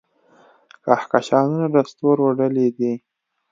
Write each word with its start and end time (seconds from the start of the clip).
کهکشانونه 0.83 1.65
د 1.73 1.75
ستورو 1.89 2.25
ډلې 2.39 2.67
دي. 2.77 2.93